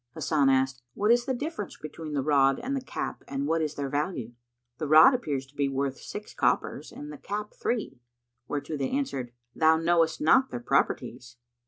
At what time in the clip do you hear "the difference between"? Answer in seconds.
1.25-2.13